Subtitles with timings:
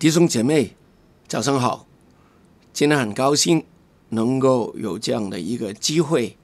[0.00, 0.74] 弟兄姐妹，
[1.28, 1.86] 早上好！
[2.72, 3.62] 今天很高兴
[4.08, 6.38] 能够有这样的一个机会，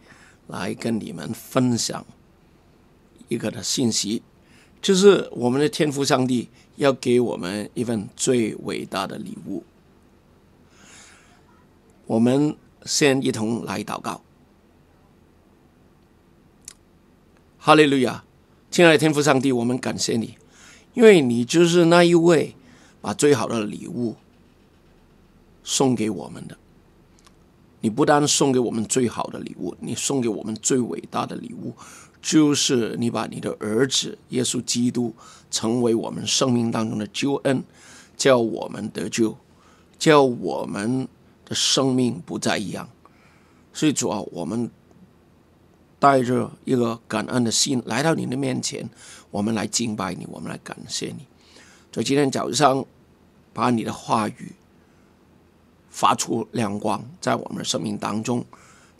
[0.46, 2.04] 来跟你们分享
[3.28, 4.20] 一个的信息，
[4.82, 9.64] 就是我们的天父上帝要给我们一份最伟大的礼物。
[12.04, 12.54] 我们
[12.84, 14.20] 先一同来祷告。
[17.56, 18.22] 哈利路亚！
[18.70, 20.36] 亲爱的天父上帝，我们感谢你，
[20.92, 22.54] 因为你就是那一位。
[23.06, 24.16] 把最好的礼物
[25.62, 26.58] 送给我们的，
[27.80, 31.72] 你不单送给我们最好的礼物，你送给我们最伟大的礼物，
[32.20, 35.14] 就是你把你的儿子耶稣基督
[35.52, 37.62] 成为我们生命当中的救恩，
[38.16, 39.38] 叫我们得救，
[40.00, 41.06] 叫我们
[41.44, 42.88] 的生命不再一样。
[43.72, 44.68] 所以主啊，我们
[46.00, 48.90] 带着一个感恩的心来到你的面前，
[49.30, 51.28] 我们来敬拜你，我们来感谢你。
[51.92, 52.84] 所以今天早上。
[53.56, 54.52] 把你的话语
[55.88, 58.44] 发出亮光，在我们的生命当中，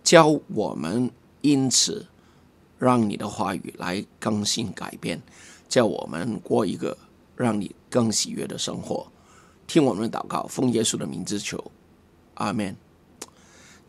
[0.03, 1.11] 教我们
[1.43, 2.07] 因此
[2.79, 5.21] 让你的话语来更新改变，
[5.69, 6.97] 叫我们过一个
[7.37, 9.07] 让你更喜悦的生活。
[9.67, 11.62] 听我们的祷告，奉耶稣的名字求，
[12.37, 12.75] 阿门。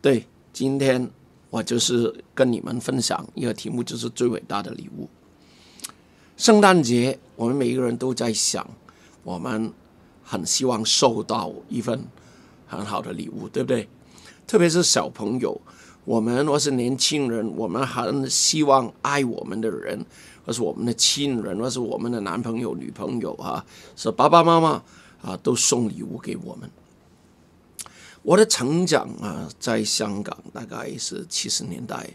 [0.02, 1.10] 对，今天
[1.50, 5.08] 我就是跟你们分享一个题目，就是最伟大的礼物。
[6.36, 8.70] 圣诞节，我们每一个人都在想，
[9.24, 9.72] 我们。
[10.30, 12.06] 很希望收到一份
[12.68, 13.88] 很好的礼物，对不对？
[14.46, 15.60] 特别是小朋友，
[16.04, 20.06] 我们或是年轻人，我们很希望爱我们的人，
[20.46, 24.84] 或是我们的亲人，或是我们的男朋友、女朋友啊，是爸爸妈妈
[25.22, 26.70] 啊，都送礼物给我们。
[28.22, 32.06] 我的成长啊，在香港大概是七十年代、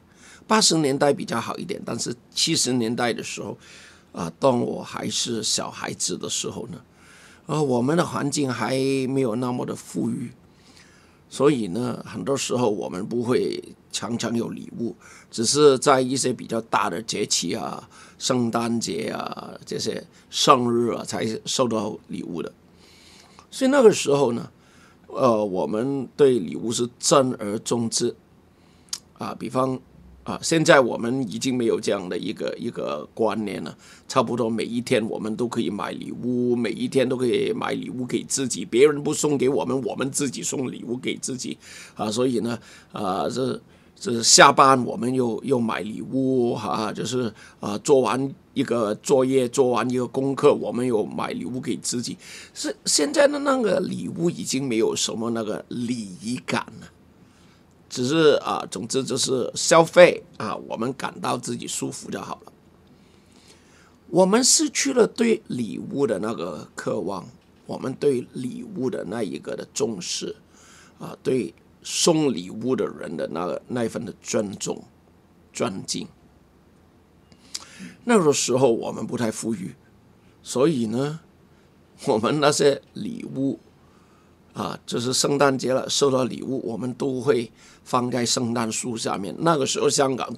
[0.46, 3.56] 八十年代比较好一点，但是七十年代的时候
[4.12, 6.78] 啊，当我还是小孩子的时候呢。
[7.46, 8.70] 呃，我们的环境还
[9.08, 10.30] 没有那么的富裕，
[11.28, 14.94] 所以呢，很多时候我们不会常常有礼物，
[15.30, 17.88] 只是在一些比较大的节气啊，
[18.18, 22.52] 圣诞节啊这些生日啊才收到礼物的。
[23.50, 24.50] 所以那个时候呢，
[25.08, 28.14] 呃，我们对礼物是珍而重之
[29.18, 29.80] 啊，比方。
[30.24, 33.76] 啊，现在我们已经没有这样的一个一个观念了。
[34.06, 41.58] 差不多每一天我们都可以买礼物，每一天都可以买礼物给自己，别人不送给我们，我们自己送礼物给自己。
[41.94, 42.56] 啊，所以呢，
[42.92, 43.60] 啊，这
[43.96, 52.16] 这下班我们又又买礼物，哈，就是啊，做完一个作业，做完一个功课，我们又买礼物给自己。
[52.54, 56.86] 是现在的那个礼物已经没有什么那个礼仪感了。
[57.92, 62.52] 只是啊，总之就是消费啊，我们感到自己舒服就好了。
[64.08, 67.28] 我们失去了对礼物的那个渴望，
[67.66, 70.34] 我们对礼物的那一个的重视
[70.98, 71.52] 啊，对
[71.82, 74.82] 送礼物的人的那个那份的尊重、
[75.52, 76.08] 尊敬。
[78.04, 79.74] 那个时候我们不太富裕，
[80.42, 81.20] 所以呢，
[82.06, 83.60] 我们那些礼物。
[84.54, 87.50] 啊，就是圣诞节了，收到礼物，我们都会
[87.84, 89.34] 放在圣诞树下面。
[89.38, 90.28] 那个时候，香港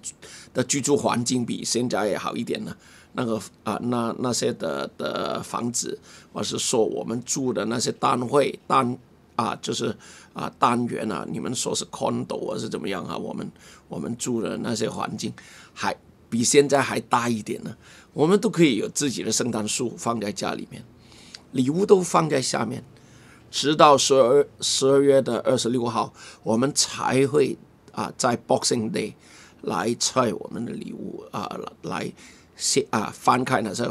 [0.53, 2.77] 的居住环境比现在也好一点呢。
[3.17, 5.99] 那个啊，那那些的的房子，
[6.33, 8.97] 或是说我们住的那些单位单
[9.37, 9.97] 啊，就是
[10.33, 13.17] 啊单元啊，你们说是 condo 啊是怎么样啊？
[13.17, 13.51] 我们
[13.89, 15.33] 我们住的那些环境
[15.73, 15.97] 还
[16.29, 17.77] 比现在还大一点呢。
[18.13, 20.85] 我们都可以有自己的圣诞树放在家里面，
[21.51, 22.83] 礼物都放在下面。
[23.55, 27.57] 直到十二十二月的二十六号，我们才会
[27.93, 29.15] 啊，在 Boxing Day
[29.63, 31.49] 来拆我们的礼物啊，
[31.83, 32.13] 来
[32.57, 33.89] 先啊翻开那些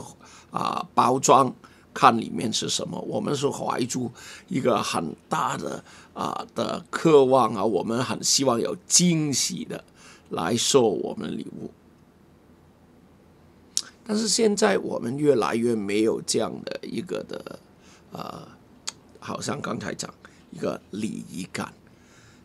[0.52, 1.56] 啊包装，
[1.94, 3.00] 看里面是什么。
[3.08, 4.12] 我们是怀住
[4.50, 5.82] 一个很大的
[6.14, 9.82] 啊的渴望啊，我们很希望有惊喜的
[10.30, 11.72] 来收我们的礼物。
[14.06, 17.60] 但是现在我们越来越没有这样的一个的
[18.12, 18.58] 啊。
[19.24, 20.14] 好像刚才讲
[20.52, 21.74] 一个礼仪感，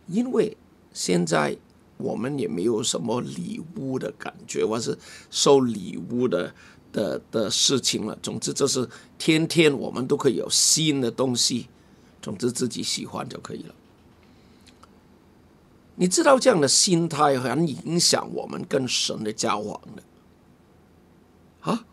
[0.06, 0.56] 因为
[0.92, 1.56] 现在
[1.96, 4.96] 我们也没有什么礼物的感觉，或是
[5.28, 6.54] 收礼物的
[6.92, 8.16] 的的事情了。
[8.22, 8.88] 总之就是
[9.18, 11.66] 天天我们都可以有新的东西，
[12.22, 13.74] 总之自己喜欢就可以了。
[15.96, 20.02] 你知道这样的心态很影响我们跟神的交往的，
[21.60, 21.84] 啊，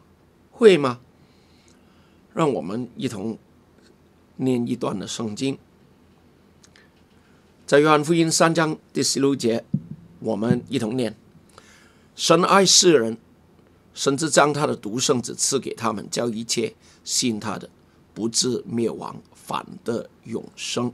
[0.51, 0.99] 会吗？
[2.35, 3.35] 让我们一同。
[4.37, 5.57] 念一段的圣经，
[7.65, 9.63] 在约翰福音三章第十六节，
[10.19, 11.15] 我们一同念：
[12.15, 13.17] 神爱世人，
[13.93, 17.69] 甚至将他的独生子赐给他们，叫一切信他的
[18.13, 20.91] 不至灭亡，反得永生。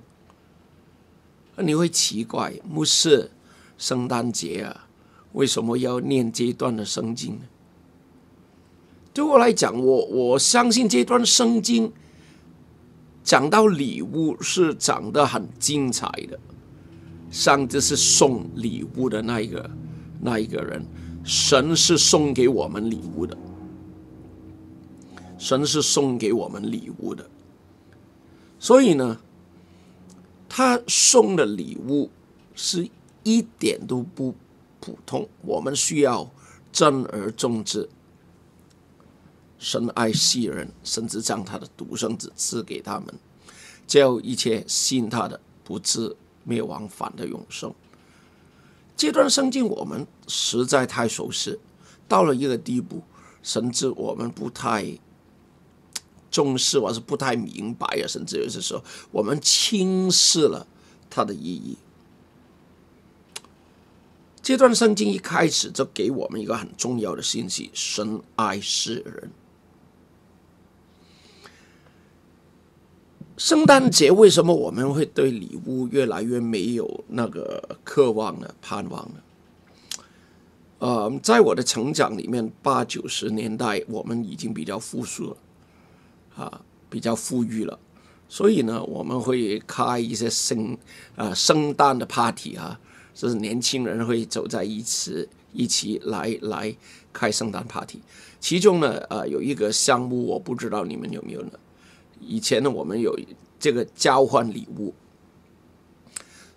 [1.58, 3.32] 你会奇怪，牧师，
[3.78, 4.88] 圣诞节啊，
[5.34, 7.42] 为什么要念这一段的圣经呢？
[9.14, 11.92] 对我来讲，我我相信这段圣经
[13.24, 16.40] 讲到礼物是讲得很精彩的。
[17.30, 19.72] 上帝是送礼物的那一个
[20.20, 20.86] 那一个人，
[21.24, 23.38] 神是送给我们礼物的，
[25.38, 27.30] 神是送给我们礼物的。
[28.60, 29.18] 所以呢，
[30.50, 32.10] 他送的礼物
[32.54, 32.90] 是
[33.24, 34.36] 一点都不
[34.82, 36.30] 普通，我们需要
[36.72, 37.88] 珍而重之。
[39.62, 43.14] 深爱世人，甚至将他的独生子赐给他们，
[43.86, 47.72] 叫一切信他的不至灭亡，反的永生。
[48.98, 51.60] 这段圣经我们实在太熟悉，
[52.08, 53.04] 到了一个地步，
[53.44, 54.98] 甚至我们不太
[56.32, 60.66] 重视，或是不太明白啊，甚至有些时候我们轻视了
[61.08, 61.78] 它的意义。
[64.42, 69.32] 这段圣经一开始就给我们一个很重要的信息：深爱世人。
[73.44, 78.48] 圣诞节为什么我们会对礼物越来越没有那个渴望呢？
[78.62, 80.04] 盼望呢？
[80.78, 85.38] 呃，在我的成长里面，八九十年代我们已经比较富庶了，
[86.36, 87.80] 啊，比较富裕了，
[88.30, 90.78] 所以呢，我们会开一些圣
[91.16, 92.80] 啊圣诞的 party 啊，
[93.16, 96.76] 就是年轻人会走在一起，一起来来
[97.12, 98.04] 开圣诞 party。
[98.40, 101.54] 其中呢，呃，有一个项目，我不知道你们有没有呢？
[102.22, 103.20] 以前呢，我们有
[103.60, 104.94] 这个交换礼物。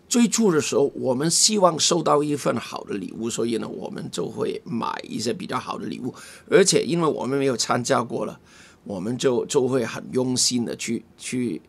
[0.09, 6.15] 最初的时候，我们希望收到一份好的礼物，所以呢，我们就会买一些比较好的礼物。
[6.49, 8.39] 而且，因为我们没有参加过了，
[8.85, 11.61] 我们就就会很用心的去去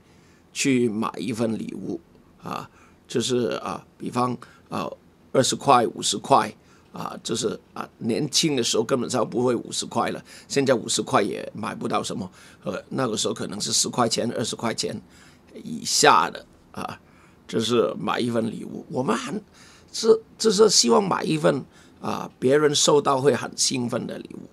[0.54, 2.00] 去买一份礼物
[2.44, 2.70] 啊，
[3.08, 4.38] 就是啊，比方
[4.70, 4.88] 啊，
[5.32, 6.56] 二十块、五十块。
[6.96, 12.32] 啊，就是啊，年轻的时候根本上不会五十块了，现在五十块也买不到什么，
[12.64, 14.96] 呃，那个时候可能是十块钱、二十块钱
[15.62, 16.98] 以下的啊，
[17.46, 18.86] 就是买一份礼物。
[18.90, 19.44] 我们很
[19.92, 21.66] 是就是希望买一份
[22.00, 24.48] 啊，别人收到会很兴奋的礼物。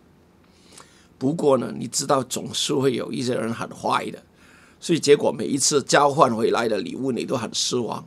[1.19, 4.21] 不过呢，你知道总是会有一些人很坏的，
[4.81, 8.05] 所以结果每一次交换回来的礼物你都很失望，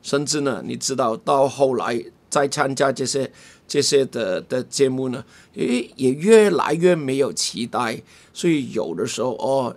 [0.00, 2.02] 甚至呢，你知道到后来。
[2.30, 3.30] 在参加这些
[3.66, 5.24] 这些的的节目呢，
[5.54, 8.00] 诶，也越来越没有期待，
[8.32, 9.76] 所以有的时候哦，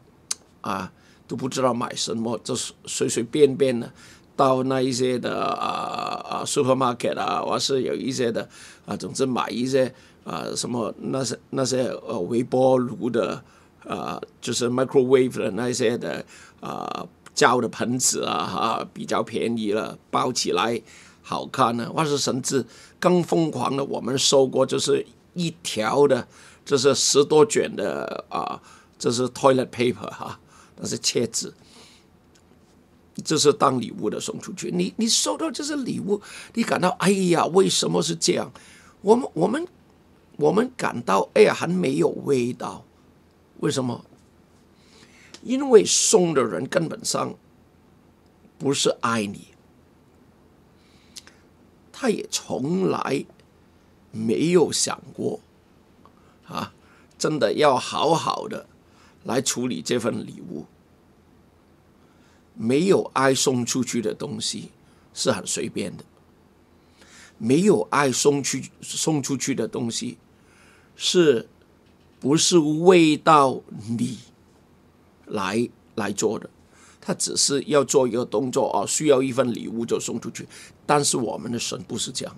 [0.62, 0.94] 啊，
[1.28, 3.92] 都不知道买什么，就是随随便便的
[4.36, 8.48] 到那一些的啊啊 supermarket 啊，或是有一些的
[8.86, 13.44] 啊，总之买一些啊什么那些那些呃微波炉的
[13.86, 16.24] 啊，就是 microwave 的那些的
[16.62, 17.06] 啊
[17.36, 20.80] 胶的盆子啊哈，比较便宜了，包起来。
[21.24, 22.66] 好看呢，或是甚至
[23.00, 26.28] 更疯狂的，我们收过就是一条的，
[26.66, 28.62] 这是十多卷的啊，
[29.00, 30.38] 这是 toilet paper 哈，
[30.76, 31.54] 那是切纸，
[33.24, 34.70] 这是当礼物的送出去。
[34.70, 36.22] 你你收到这些礼物，
[36.54, 38.52] 你感到哎呀，为什么是这样？
[39.02, 39.68] 我们我们
[40.36, 42.84] 我们感到哎呀，很没有味道。
[43.60, 44.04] 为什么？
[45.42, 47.34] 因为送的人根本上
[48.58, 49.53] 不是爱你。
[52.04, 53.24] 他也从来
[54.12, 55.40] 没有想过，
[56.46, 56.74] 啊，
[57.18, 58.66] 真的要好好的
[59.24, 60.66] 来处理这份礼物。
[62.56, 64.72] 没有爱送出去的东西
[65.14, 66.04] 是很随便的，
[67.38, 70.18] 没有爱送去送出去的东西，
[70.98, 71.48] 是
[72.20, 73.62] 不是为到
[73.98, 74.20] 你
[75.26, 76.50] 来来做的？
[77.06, 80.48] 他只是要做一个动作啊，需要一份礼物就送出去。
[80.86, 82.34] 但是我们的神不是这样，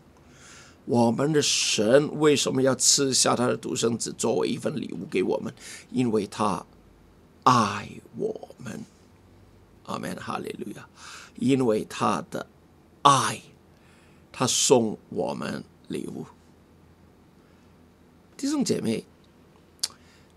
[0.86, 5.54] 我们的神为什么要赐下他的独生子作为一份礼物给我们？
[5.92, 6.66] 因为他
[7.44, 8.84] 爱我们，
[9.84, 10.90] 阿门，哈利路亚！
[11.36, 12.48] 因为他的
[13.04, 13.40] 爱，
[14.32, 16.26] 他送我们礼物。
[18.36, 19.06] 弟兄姐妹，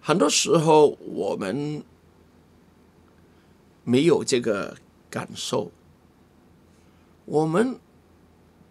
[0.02, 1.82] 很多时候我们。
[3.88, 4.76] 没有这个
[5.08, 5.70] 感受，
[7.24, 7.80] 我们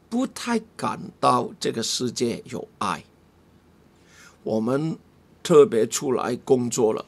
[0.10, 3.04] 不太感到这个世界有爱。
[4.44, 4.96] 我们
[5.42, 7.04] 特别出来工作了，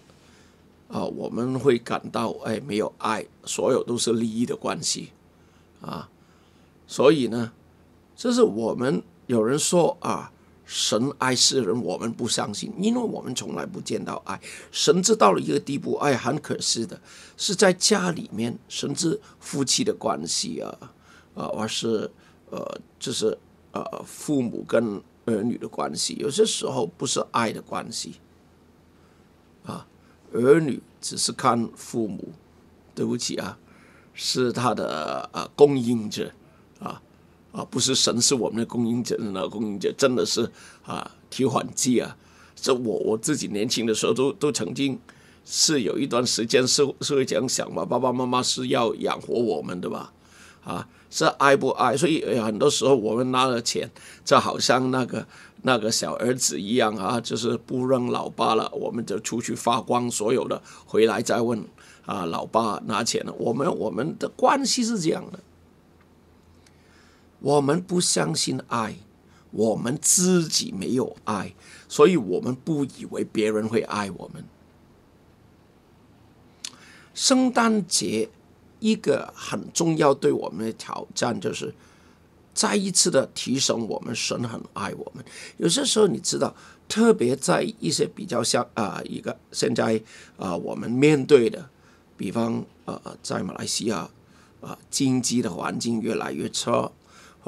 [0.88, 5.12] 啊，我们会感到哎没有爱，所有都是利益的关系，
[5.80, 6.10] 啊，
[6.88, 7.54] 所以呢，
[8.16, 10.32] 这是我们有人说啊，
[10.72, 14.40] 神爱世人，我们不相信，因为我们从来不见到爱。
[14.72, 17.02] 神知到了一个地步，爱很可惜的，
[17.38, 20.78] 是在家里面，甚至夫妻的关系啊，
[21.34, 22.12] 啊，而是
[22.52, 23.36] 呃，就是
[23.72, 28.20] 呃，父母跟儿女的关系，有些时候不是爱的关系，
[29.66, 29.88] 啊，
[30.32, 32.30] 儿女只是看父母，
[32.94, 33.58] 对不起啊，
[34.14, 36.32] 是他的呃供应者。
[37.52, 37.66] 啊。
[37.70, 40.50] 不是神是我们的供应者，那供应者真的是
[40.84, 42.16] 啊，提款机啊！
[42.56, 45.00] 这我我自己年轻的时候都都曾经
[45.46, 50.12] 是有一段时间是是会这样想吧，爸爸妈妈是要养活我们的吧？
[50.64, 51.96] 啊，是爱不爱？
[51.96, 53.90] 所以很多时候我们拿了钱，
[54.26, 55.26] 就好像那个
[55.62, 61.66] 那个小儿子一样啊，就是不认老爸了，我们就出去发光所有的，回来再问
[62.06, 63.34] 啊，老爸拿钱了。
[63.40, 65.40] 我们我们的关系是这样的。
[67.40, 68.96] 我们不相信爱，
[69.52, 71.54] 我们自己没有爱，
[71.88, 74.44] 所以我们不以为别人会爱我们。
[77.14, 78.30] 圣诞节
[78.80, 81.74] 一个很重要对我们的挑战，就是
[82.54, 85.24] 再一次的提升我们神很爱我们。
[85.58, 86.56] 有些时候你知道，
[86.88, 90.02] 特别在一些比较像啊一个现在
[90.38, 91.70] 啊我们面对的，
[92.18, 94.10] 比方呃在马来西亚
[94.62, 96.92] 啊经济的环境越来越差。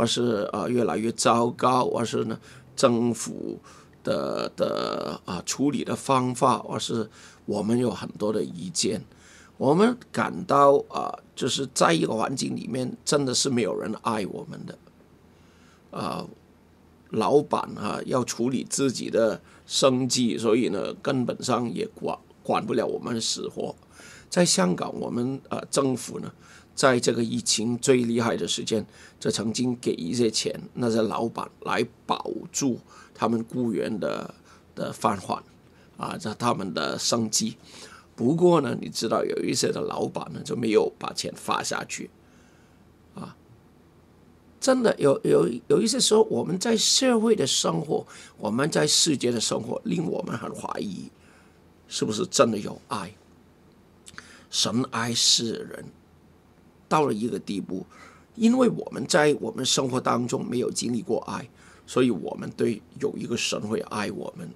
[0.02, 2.40] 或是啊越来越糟糕，或是呢
[2.76, 3.60] 政府
[4.04, 7.08] 的的啊处理的方法，或是
[7.46, 9.06] 我们有很多的意见，
[9.58, 14.76] 我们感到啊就是在一个环境里面，真的是没有人爱我们的，
[15.92, 16.26] 啊
[17.12, 23.76] 老板啊要处理自己的生计，所以呢根本上也管管不了我们死活。
[24.32, 26.32] 在香港，我们啊政府呢。
[26.74, 28.86] 在这个疫情最厉害的时间，
[29.20, 32.80] 就曾经给一些钱那些老板来保住
[33.14, 34.34] 他们雇员的
[34.74, 35.44] 的饭碗，
[35.98, 37.58] 啊，这他们的生计。
[38.16, 42.10] 不过呢，你知道有一些的老板呢就没有把钱发下去，
[43.16, 43.36] 啊，
[44.60, 48.06] 真的有有有一些时候我们在社会的生活，
[48.38, 51.10] 我们在世界的生活，令我们很怀疑，
[51.88, 53.14] 是不是真的有爱？
[54.50, 55.86] 神爱世人。
[56.92, 57.86] 到了一个地步，
[58.36, 61.50] 因为我们在我们生活当中没有经历过爱，
[61.88, 64.52] 所以我们对有一个神会爱我们，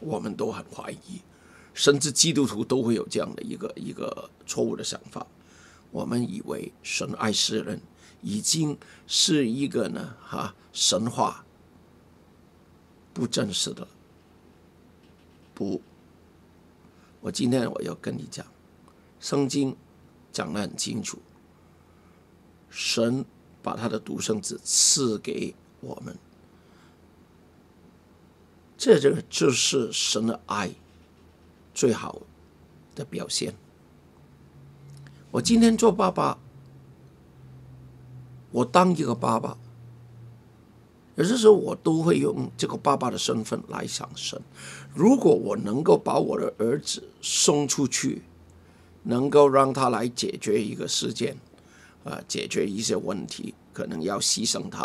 [0.00, 1.22] 我们都很怀疑，
[1.72, 5.26] 甚至基督徒都会有这样的一个一个错误的想法。
[5.90, 7.80] 我们以为神爱世人
[8.20, 8.76] 已经
[9.06, 11.42] 是一个呢哈神话，
[13.14, 13.88] 不真实的。
[15.54, 15.80] 不，
[17.22, 18.44] 我今天我要跟你讲，
[19.20, 19.74] 圣经。
[20.32, 21.18] 讲得很清楚，
[22.68, 23.24] 神
[23.62, 26.16] 把他的独生子赐给我们，
[28.78, 30.70] 这个就是神的爱
[31.74, 32.22] 最好
[32.94, 33.54] 的表现。
[35.30, 36.38] 我今天做爸爸，
[38.50, 39.58] 我当一个爸爸，
[41.16, 44.40] 有些时候我都会用这个爸爸的身份来想神。
[44.94, 48.22] 如果我能够把我的儿子送出去。
[49.10, 51.36] 能够让他来解决一个事件，
[52.04, 54.82] 啊，解决一些问题，可能要牺牲他，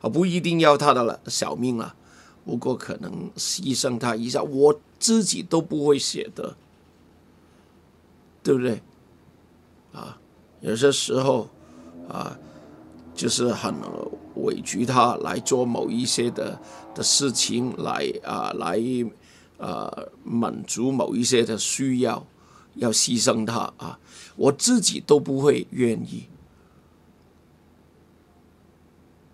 [0.00, 1.94] 啊，不一定要他的小命啊，
[2.46, 6.56] 不过可能牺牲他一下，我自己都不会写的，
[8.42, 8.80] 对不对？
[9.92, 10.18] 啊，
[10.60, 11.48] 有些时候
[12.08, 12.38] 啊，
[13.14, 13.74] 就是很
[14.36, 16.58] 委屈他来做某一些的
[16.94, 18.80] 的事情，来啊，来
[19.58, 19.92] 啊，
[20.24, 22.26] 满足某一些的需要。
[22.76, 23.98] 要牺牲他啊！
[24.36, 26.28] 我自己都不会愿意。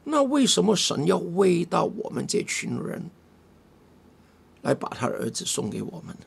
[0.05, 3.11] 那为什么神要为到我们这群人
[4.63, 6.25] 来把他儿子送给我们呢？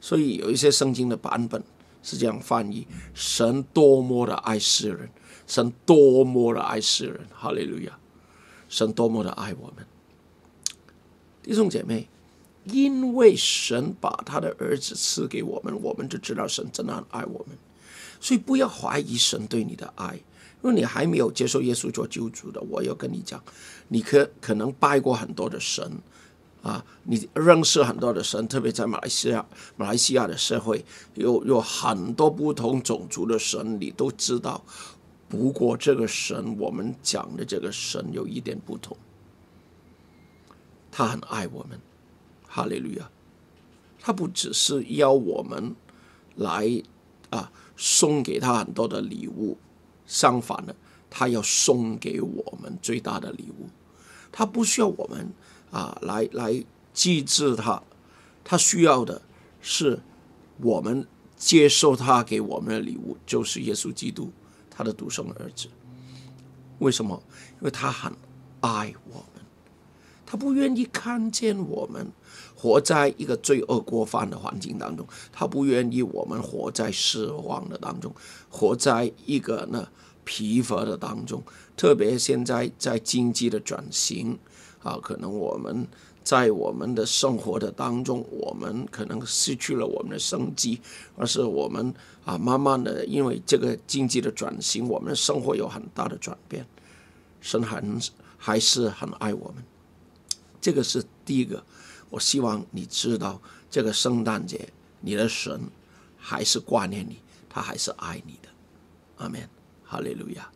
[0.00, 1.62] 所以有一些圣经的版本
[2.02, 5.10] 是这样翻译：神多么的爱世人，
[5.46, 7.98] 神多么的爱世人，哈利路亚！
[8.68, 9.86] 神多么的爱我们，
[11.42, 12.08] 弟兄姐妹。
[12.64, 17.56] 因为神把他的儿子赐给我们，我们就知道神真的很爱我们。
[18.20, 20.20] 所以不要怀疑神对你的爱。
[20.60, 23.42] 如果你还没有接受耶稣做救主的，我要跟你讲，
[23.88, 25.90] 你可可能拜过很多的神
[26.62, 29.46] 啊，你认识很多的神，特别在马来西亚，
[29.78, 34.62] 马来西亚的社会有有很多不同种族的神，你都知道。
[35.30, 38.94] 不过这个神，我们讲的这个神有一点不同，
[40.92, 41.80] 他很爱我们。
[42.52, 43.08] 哈利路亚！
[44.00, 45.76] 他不只是要我们
[46.34, 46.82] 来
[47.30, 49.56] 啊送给他很多的礼物，
[50.04, 50.74] 相反的，
[51.08, 53.68] 他要送给我们最大的礼物，
[54.32, 55.32] 他不需要我们
[55.70, 57.80] 啊来来机制他，
[58.42, 59.22] 他需要的
[59.60, 60.00] 是
[60.58, 64.32] 我们接受他给我们的礼物，就是耶稣基督，
[64.68, 65.68] 他的独生儿子。
[66.80, 67.22] 为什么？
[67.60, 68.12] 因为他很
[68.62, 69.39] 爱我们，
[70.30, 72.06] 他不愿意看见我们
[72.54, 78.14] 活在一个罪恶过犯的环境当中，他不愿意我们活在失望的当中，
[78.48, 79.88] 活在一个呢。
[80.22, 81.42] 疲乏的当中，
[81.76, 84.38] 特别现在在经济的转型
[84.80, 85.88] 啊，可能我们
[86.22, 90.78] 在我们的生活的当中，我们可能失去了我们的生机，
[91.16, 91.92] 而是我们
[92.24, 96.64] 啊，慢慢的因为这个经济的转型，我们的生活有很大的转变。
[97.40, 97.98] 神很
[98.36, 99.64] 还是很爱我们，
[100.60, 101.64] 这个是第一个。
[102.10, 103.40] 我希望你知道，
[103.70, 105.60] 这个圣诞节，你的神
[106.18, 108.48] 还是挂念你，他还是爱你的。
[109.16, 109.48] 阿门。
[109.84, 110.48] 哈利路亚！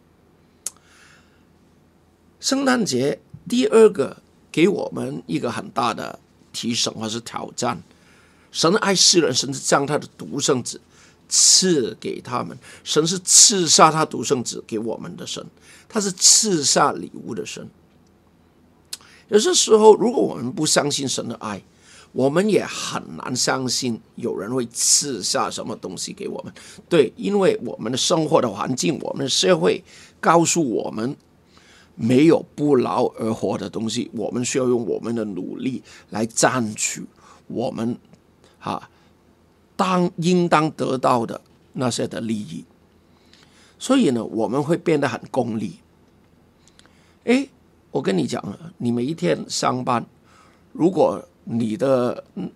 [2.38, 6.20] 圣诞节第二个给我们一个很大的
[6.52, 7.82] 提升或是挑战。
[8.52, 10.80] 神爱世人，甚至将他的独生子
[11.28, 12.56] 赐给他们。
[12.84, 15.44] 神是赐下他独生子给我们的神，
[15.88, 17.68] 他是赐下礼物的神。
[19.34, 21.60] 有些时候，如果我们不相信神的爱，
[22.12, 26.54] 我们也很难相信有人会赐下什么东西给我们。
[26.88, 29.82] 对，因为我们的生活的环境，我们的社会
[30.20, 31.16] 告诉我们，
[31.96, 34.08] 没有不劳而获的东西。
[34.14, 37.04] 我们需要用我们的努力来占取
[37.48, 37.98] 我们
[38.60, 38.88] 啊
[39.74, 41.40] 当应当得到的
[41.72, 42.64] 那些的利益。
[43.80, 45.80] 所以呢，我们会变得很功利。
[47.24, 47.48] 哎，
[47.94, 50.04] 我跟你讲了，你每一天上班，
[50.72, 52.50] 如果你的嗯，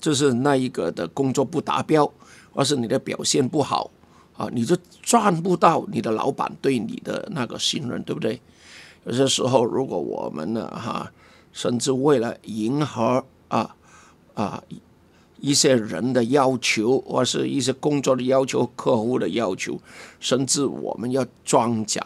[0.00, 2.10] 就是那一个的工作不达标，
[2.54, 3.90] 或是你的表现不好
[4.38, 8.40] 啊，你就赚不到你的老板对你的那个信任，对不对？
[9.04, 11.12] 有些时候，如果我们呢，哈，
[11.52, 13.76] 甚至为了迎合啊
[14.32, 14.64] 啊
[15.40, 19.78] 一些人的要求，或是一些工作的要求、客户的要求，
[20.18, 22.02] 甚至我们要装假，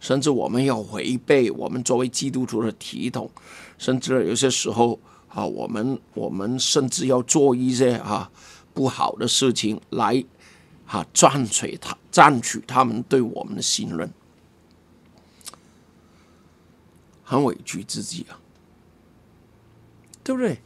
[0.00, 3.30] 甚至我们要违背我们作为基督徒的体统，
[3.76, 4.98] 甚至有些时候。
[5.28, 8.28] 啊，我们我们甚至要做一些啊
[8.72, 10.24] 不好的事情来
[10.86, 14.10] 啊赚取他赚取他们对我们的信任，
[17.22, 18.40] 很委屈自己啊，
[20.24, 20.58] 对不对？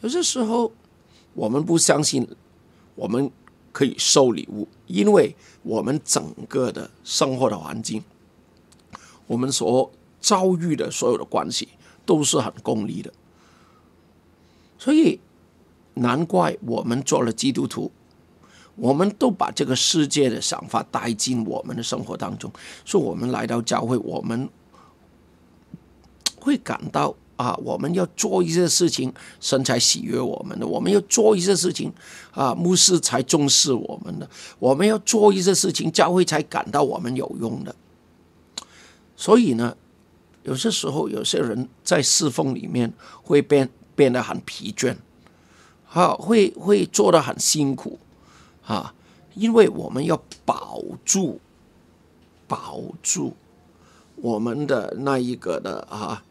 [0.00, 0.72] 有些时候
[1.34, 2.26] 我们不相信
[2.94, 3.30] 我们
[3.70, 8.02] 可以收礼物，因为我们整个的生活的环境，
[9.26, 11.68] 我们所遭遇的所有的关系
[12.04, 13.12] 都是很功利的。
[14.78, 15.18] 所以，
[15.94, 17.90] 难怪我们做了基督徒，
[18.76, 22.50] 我们都把这个世界的想法带进我们的生活当中。
[22.84, 24.48] 说我们来到教会，我们
[26.38, 31.92] 会感到啊，我们要做一些事情，神才喜悦我们的；我们要做一些事情，
[32.32, 37.74] 啊，牧师才重视我们的；我们要做一些事情，教会才感到我们有用的。
[39.16, 39.76] 所以呢，
[40.44, 43.68] 有些时候，有些人在侍奉里面会变。
[43.96, 44.94] 变得很疲倦，
[45.90, 47.98] 啊，会会做的很辛苦，
[48.66, 48.92] 啊，
[49.34, 51.40] 因为我们要保住，
[52.46, 53.34] 保住
[54.16, 56.22] 我们的那一个的啊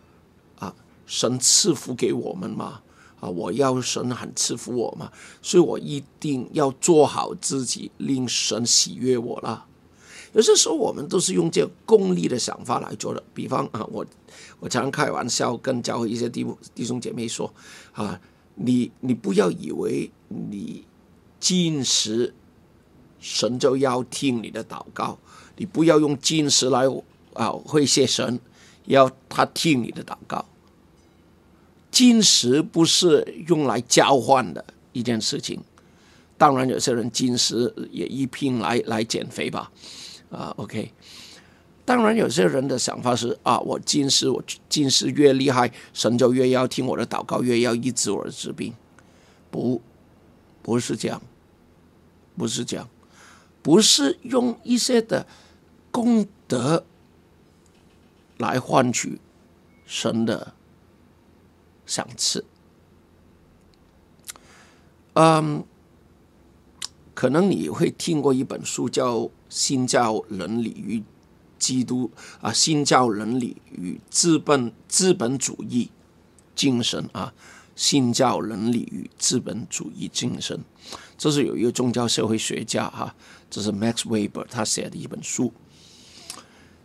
[0.60, 0.76] 啊，
[1.08, 2.82] 神赐福给我们嘛，
[3.20, 9.66] 啊，我要神很赐福我嘛，所以我一定要做好自己，令神喜悦我了。
[10.36, 14.06] 有些时候我们都是用这个功利的想法来做的，比方啊，我
[14.60, 16.46] 我常开玩笑跟教会一些弟
[16.76, 17.52] 弟兄姐妹说
[17.94, 18.20] 啊，
[18.56, 20.84] 你你不要以为你
[21.40, 22.34] 进食，
[23.18, 25.18] 神就要听你的祷告，
[25.56, 26.84] 你不要用进食来
[27.34, 28.38] 啊会谢神，
[28.88, 30.44] 要他听你的祷告。
[31.90, 35.62] 进食不是用来交换的一件事情，
[36.38, 39.72] 当然有些人进食也一拼来来减肥吧。
[40.30, 40.92] 啊，OK，
[41.86, 48.74] 当然有些人的想法是啊，我近视，我近视越厉害，神就越要听我的祷告，越要医治我的治病。
[49.52, 49.82] 不，
[50.62, 51.22] 不是这样，
[52.38, 52.90] 不是这样，
[53.62, 55.26] 不是用一些的
[55.92, 56.84] 功德
[58.38, 59.20] 来换取
[59.86, 60.54] 神的
[61.86, 62.44] 赏赐。
[65.14, 65.64] 嗯，
[67.16, 69.32] 可能你会听过一本书叫。
[69.48, 71.02] 新教伦理与
[71.58, 75.90] 基督啊，新教伦理与资本资本主义
[76.54, 77.34] 精神啊，
[77.74, 80.60] 新教伦理与资本主义精神，
[81.18, 83.16] 这是有一个宗教社会学家哈，
[83.50, 85.54] 这是 Max Weber 他写的一本书。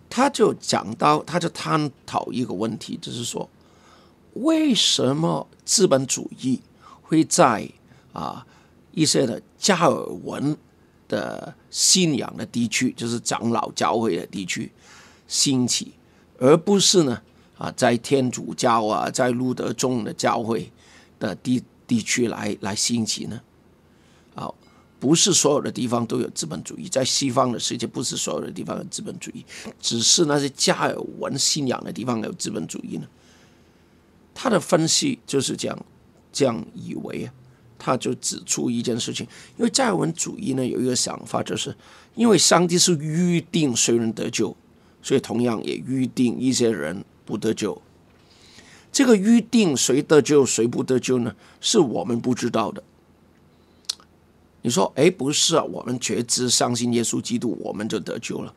[0.08, 3.50] 他就讲到，他就探讨一个问题，就是说，
[4.34, 6.60] 为什么资本主义
[7.02, 7.68] 会在
[8.12, 8.46] 啊
[8.92, 10.56] 一些的加尔文
[11.08, 14.70] 的信仰的地区，就是长老教会的地区
[15.26, 15.92] 兴起，
[16.38, 17.20] 而不是呢
[17.58, 20.70] 啊在天主教啊，在路德宗的教会
[21.18, 23.40] 的地地区来来兴起呢？
[24.34, 24.48] 啊，
[25.00, 29.44] 不是所有的地方都有资本主义，在西方的世界，不是所有的地方有资本主义，
[29.80, 33.08] 只是那些加尔文信仰的地方有资本主义呢。
[34.32, 35.84] 他的分析就是这样，
[36.32, 37.34] 这样以为啊。
[37.80, 41.74] 他就指出一件事情，因为加尔文主义呢有一个想法，就是
[42.14, 44.54] 因为上帝是预定谁人得救，
[45.02, 47.80] 所以同样也预定一些人不得救。
[48.92, 51.34] 这个预定谁得救谁不得救呢？
[51.60, 52.82] 是我们不知道的。
[54.62, 58.54] 你说，哎，不是啊，我们觉知相信耶稣基督，我们就得救了。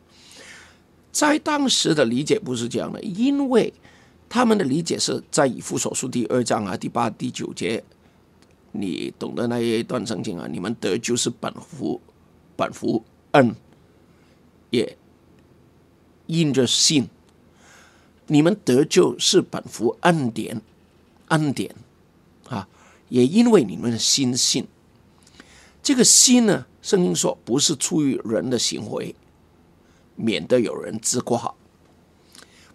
[1.12, 3.73] 在当时的理解不是这样的，因为
[4.27, 7.83] 他们的理解是在以父所书第二章啊第八第九节。
[8.73, 10.47] 你懂得那一段圣经啊？
[10.51, 12.01] 你们得救是本福，
[12.57, 13.55] 本福恩，
[14.71, 14.97] 也
[16.25, 17.07] 因着信。
[18.27, 20.62] 你们得救是本福恩典，
[21.27, 21.75] 恩典
[22.47, 22.67] 啊，
[23.09, 24.67] 也因为你们的心信。
[25.83, 29.13] 这个心呢，圣经说不是出于人的行为，
[30.15, 31.53] 免得有人自夸。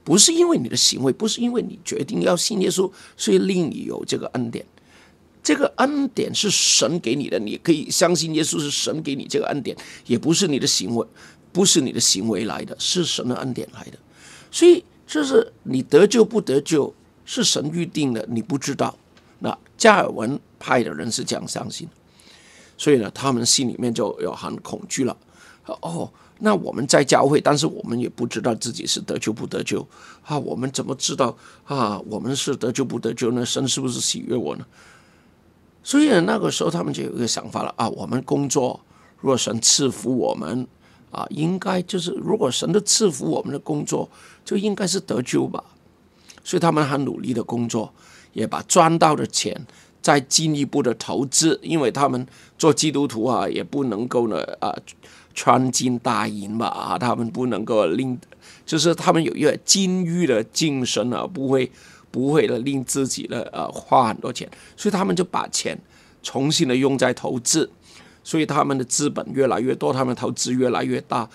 [0.05, 4.65] 不是因为你的行为，不是因为你决定要信耶稣，所以令你有这个恩典。
[5.43, 11.07] 这个恩典是神给你的，你可以相信耶稣是神给你这个恩典，也不是你的行为，
[11.53, 13.99] 不是你的行为来的，是神的恩典来的。
[14.51, 16.93] 所以，这是你得救不得救
[17.25, 18.95] 是神预定的，你不知道。
[19.39, 21.89] 那加尔文派的人是这样相信，
[22.77, 25.17] 所以呢，他们心里面就有很恐惧了。
[25.65, 29.87] 哦，那我们在教会，但是我们也不知道自己是得救不得救
[30.25, 30.39] 啊？
[30.39, 31.99] 我们怎么知道啊？
[32.07, 33.45] 我们是得救不得救呢？
[33.45, 34.67] 神是不是喜悦我呢？
[35.83, 38.79] 所以呢，那个时候他们就有一个想法了啊，我们工作，
[39.21, 40.67] 如果神赐福我们
[41.11, 44.11] 啊，应该就是如果神都赐福我们的工作，
[44.45, 45.65] 就应该是得救吧。
[46.45, 47.93] 所以他们很努力的工作，
[48.35, 49.67] 也把赚到的钱
[50.03, 52.27] 再进一步的投资，因为他们
[52.59, 54.77] 做基督徒啊，也不能够呢啊
[55.35, 58.19] 穿金戴银吧啊，他们不能够令，
[58.67, 61.71] 就是他们有一个金玉的精神啊，不会。
[62.11, 65.79] 不会的，令自己的呃花很多钱，所以他们就把钱
[66.23, 67.71] 重新的用在投资，
[68.25, 71.29] 所以他们的资本越来越多，他们投资越来越大，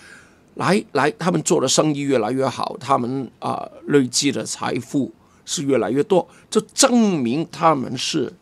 [0.56, 5.12] 来来，他们做的生意越来越好，他们啊累积的财富
[5.46, 8.34] 是越来越多，就证明他们是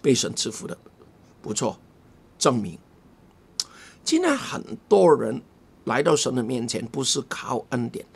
[0.00, 0.76] 被神赐福的，
[1.42, 1.78] 不错，
[2.38, 2.78] 证明。
[4.04, 5.42] 今天很多人
[5.84, 8.06] 来到神的面前，不是靠恩典。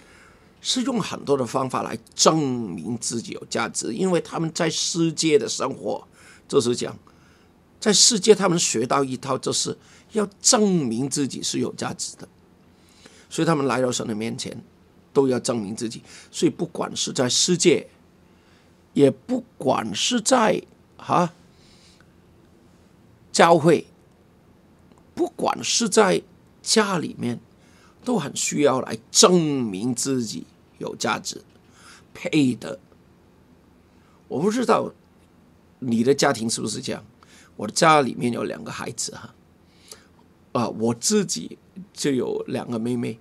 [0.61, 2.39] 是用很多的方法来证
[2.71, 6.07] 明自己有价值，因为他们在世界的生活
[6.47, 6.95] 就是讲，
[7.81, 9.77] 在世界他们学到一套，就是
[10.13, 12.29] 要证明自己是有价值的，
[13.31, 14.63] 所以他们来到神的面前
[15.13, 16.03] 都要证明自己。
[16.31, 17.89] 所以不管是在世界，
[18.93, 20.63] 也不管是在
[20.99, 21.33] 哈
[23.33, 23.87] 教会，
[25.15, 26.23] 不管是在
[26.63, 27.41] 家里面。
[28.11, 30.45] 都很需要来证明自己
[30.79, 31.41] 有价值，
[32.13, 32.81] 配的。
[34.27, 34.93] 我不知道
[35.79, 37.05] 你的家庭是不是这样？
[37.55, 39.33] 我的家里面有两个孩子哈，
[40.51, 41.57] 啊，我自己
[41.93, 43.17] 就有两个妹妹，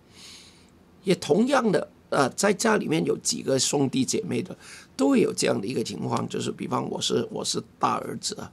[1.03, 4.57] 也同样的啊，在家里面有几个兄弟姐妹的，
[4.97, 8.51] 都有这样的一个情况，就是比方我是我是大儿子啊，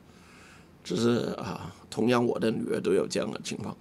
[0.84, 3.74] 就是啊，同样我的女儿都有这样的情况，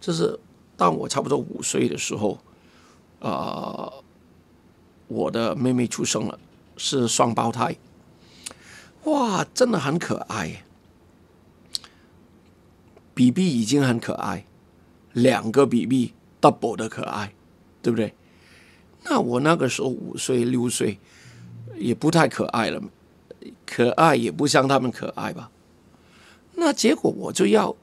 [0.00, 0.40] 就是。
[0.78, 2.38] 当我差不多五岁的时候，
[3.18, 3.92] 呃，
[5.08, 6.38] 我的妹妹出生了，
[6.76, 7.76] 是双胞胎，
[9.02, 10.62] 哇，真的很可爱。
[13.12, 14.44] 比比已经很可爱，
[15.12, 17.34] 两个比比 double 的可爱，
[17.82, 18.14] 对不对？
[19.02, 21.00] 那我那个时候五岁六岁，
[21.74, 22.80] 也不太可爱了，
[23.66, 25.50] 可爱也不像他们可爱吧？
[26.54, 27.74] 那结果我就要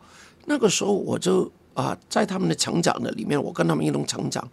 [0.45, 1.51] 那个时候我就。
[1.75, 4.49] 啊，在他们的成长的里面，我跟他们一同成长。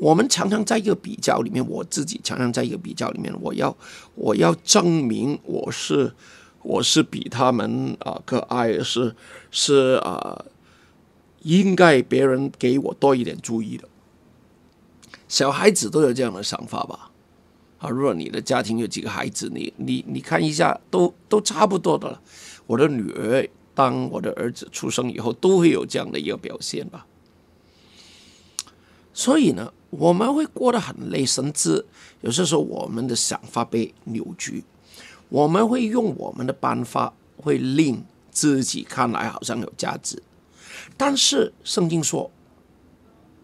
[0.00, 3.76] 我们常常在一个比较里面，我自己常常在一个比较里面，我要
[4.16, 6.12] 我要证明我是
[6.62, 9.14] 我是比他们啊可爱，是
[9.52, 10.44] 是啊，
[11.42, 13.88] 应该别人给我多一点注意的。
[15.28, 17.10] 小孩子都有这样的想法吧？
[17.78, 22.20] 啊，如果你的家庭有几个孩子，你你你看一下，都都差不多的了。
[22.66, 23.48] 我的女儿。
[23.74, 27.06] 当我的儿子出生以后，都会有这样的一个表现吧。
[29.12, 31.84] 所以呢，我们会过得很累，甚至
[32.20, 34.64] 有些时候我们的想法被扭曲，
[35.28, 40.22] 我们会用我们的办法，会令自己看来好像有价值。
[40.96, 42.30] 但是圣经说，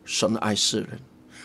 [0.05, 1.01] 神爱世人，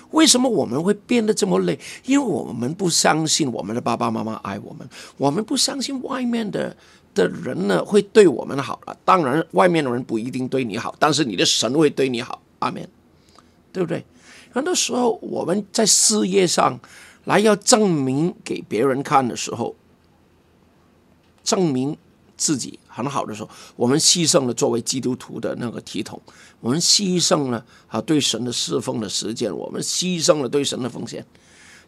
[0.09, 1.79] 为什么我们会变得这么累？
[2.05, 6.75] 因为我们不相信我们的爸爸妈妈爱我们，我们不相信外面的
[7.15, 8.95] 的人呢会对我们好了。
[9.03, 12.39] 当然，外面的人不一定对你好，但是你的神会对你好。
[12.59, 12.87] 阿门，
[13.73, 14.05] 对不对？
[14.51, 16.79] 很多时候我们在事业上
[17.25, 19.75] 来要证明给别人看的时候，
[21.43, 21.97] 证明
[22.37, 26.19] 自己很好的时候，我们牺牲了作为基督徒的那个体统，
[26.61, 31.25] 我们牺牲了啊对神的侍奉的时间，我们牺牲了对神的奉献。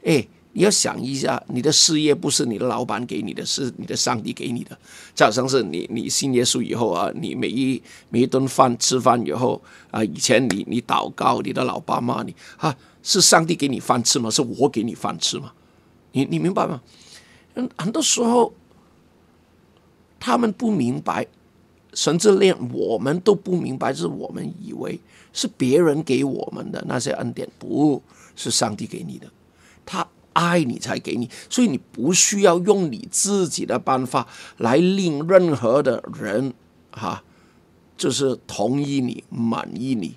[0.03, 4.75] 哎，你要想一下，你的事业不是你的老板给你的，是你的上帝给你的。
[5.13, 14.31] 就好像是你你信耶稣以后啊，你每一每一顿饭吃饭以后啊，以前你你祷告，你的老爸骂你啊，是上帝给你饭吃吗？
[14.31, 15.53] 是我给你饭吃吗？
[16.13, 16.81] 你你明白吗？
[17.53, 18.51] 嗯，很多时候
[20.19, 21.27] 他们不明白，
[21.93, 24.99] 甚至连我们都不明白，是我们以为
[25.33, 28.01] 是别人给我们的那些恩典，不
[28.35, 29.27] 是上帝给你的，
[29.85, 30.07] 他。
[30.37, 36.53] 爱你才给你，所以你不需要用你自己的办法来令任何的人
[36.91, 37.23] 哈，
[37.97, 40.15] 就是同意你、满意你。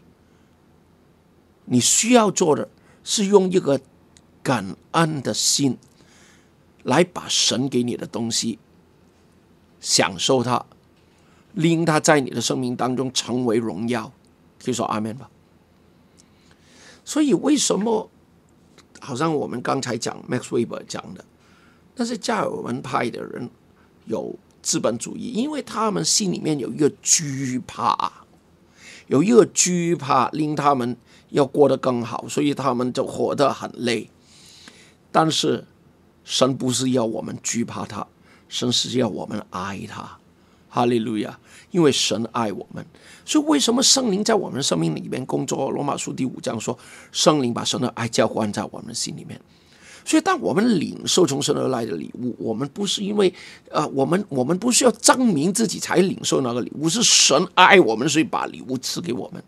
[1.64, 2.68] 你需要做的
[3.02, 3.80] 是用一个
[4.42, 5.78] 感恩的心
[6.82, 8.58] 来把神给你的东西
[9.80, 10.66] 享受它，
[11.54, 14.12] 令它在你的生命当中成为荣耀。
[14.62, 15.30] 可以说阿门吧。
[17.06, 18.09] 所以为什么？
[19.00, 21.24] 好像我们刚才讲 Max Weber 讲的，
[21.94, 23.50] 但是加尔文派的人
[24.04, 28.12] 有资本主义，因为他们心里面有一个惧怕，
[29.08, 30.96] 有一个惧怕令他们
[31.30, 34.10] 要过得更好，所以他们就活得很累。
[35.10, 35.64] 但是
[36.22, 38.06] 神不是要我们惧怕他，
[38.48, 40.18] 神是要我们爱他。
[40.68, 41.36] 哈利路亚！
[41.70, 42.84] 因为神爱我们，
[43.24, 45.70] 所以为什么圣灵在我们生命里面工作？
[45.70, 46.78] 罗马书第五章说，
[47.12, 49.40] 圣灵把神的爱交换在我们心里面。
[50.04, 53.32] 所以，当我们领受从神而来的礼物，我们不是因为
[53.70, 59.42] 呃，我们我们不需要证明自己才领受那个礼物，是神爱我们，所以把礼物赐给我们。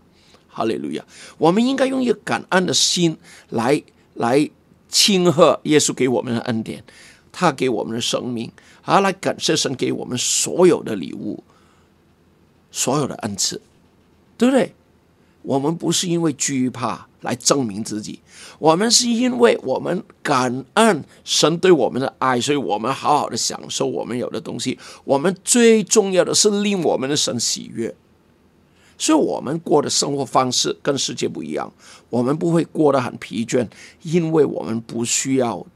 [0.46, 1.02] 哈利路亚！
[1.38, 3.16] 我们应该用一个感恩的心
[3.48, 3.82] 来
[4.14, 4.48] 来
[4.90, 6.84] 庆贺耶稣给我们的恩典，
[7.32, 11.42] 他给我们的生命，而来感谢神给我们所有的礼物。
[12.72, 13.60] 所有的恩赐，
[14.36, 14.74] 对不对？
[15.42, 18.20] 我们不是因为惧怕来证明自己，
[18.60, 24.78] 我们是因为我们感恩神对我们的爱，所以我们好好的享受我们有的东西。
[25.02, 27.92] 我们最重要的是令我们的神喜悦，
[28.96, 31.72] 所以我们过的生活方式跟世界不一样。
[32.08, 33.68] 我们不会过得很疲倦，
[34.02, 35.66] 因为我们不需要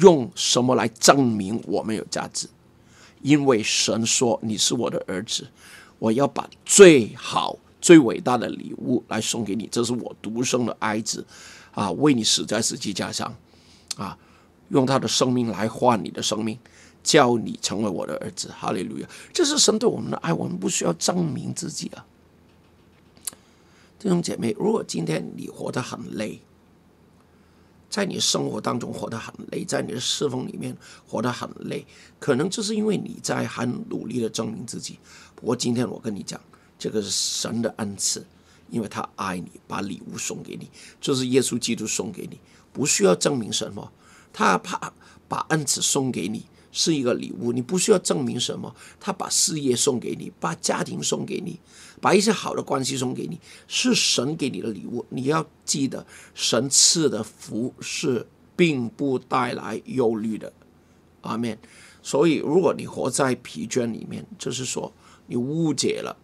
[0.00, 2.48] 用什么来证明我们有价值。
[3.24, 5.48] 因为神说你是我的儿子，
[5.98, 11.24] 我要把最好、最伟大的礼物来送给你，这是我独生的爱子，
[11.72, 13.34] 啊，为你死在十字架上，
[13.96, 14.18] 啊，
[14.68, 16.58] 用他的生命来换你的生命，
[17.02, 18.50] 叫你成为我的儿子。
[18.54, 19.08] 哈利路亚！
[19.32, 22.04] 这是神对我们的爱，我们不需要证明自己啊，
[23.98, 24.54] 弟兄姐妹。
[24.58, 26.38] 如果今天你活得很累，
[27.94, 30.76] 在你生活当中活得很累，在你的侍奉里面
[31.06, 31.86] 活得很累，
[32.18, 34.98] 可能就是因为你在很努力的证明自己。
[35.36, 36.40] 不过今天我跟你讲，
[36.76, 38.26] 这个是神的恩赐，
[38.68, 40.68] 因为他爱你，把礼物送给你，
[41.00, 42.40] 就是耶稣基督送给你，
[42.72, 43.92] 不需要证明什么，
[44.32, 44.92] 他怕
[45.28, 46.46] 把恩赐送给你。
[46.76, 48.74] 是一个礼物，你不需要证明什么。
[48.98, 51.60] 他把事业送给你，把家庭送给你，
[52.00, 55.04] 把一些好的关系送给你，是神给你的礼物。
[55.08, 58.26] 你要记得，神赐的福是
[58.56, 60.52] 并不带来忧虑的。
[61.22, 61.58] 阿门。
[62.02, 64.92] 所以，如果你活在疲倦里面，就是说
[65.26, 66.14] 你误解了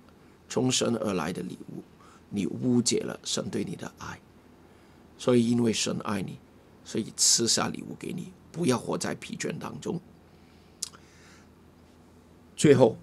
[0.48, 1.82] 从神而来的礼物，
[2.28, 4.20] 你误解了神对你的爱。
[5.16, 6.38] 所以，因为神爱你，
[6.84, 8.32] 所以赐下礼物给你。
[8.52, 9.98] 不要活在疲倦当中。
[12.56, 12.98] 最后，